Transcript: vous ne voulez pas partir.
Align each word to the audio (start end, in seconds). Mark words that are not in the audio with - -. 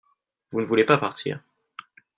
vous 0.49 0.59
ne 0.61 0.65
voulez 0.65 0.83
pas 0.83 0.97
partir. 0.97 1.43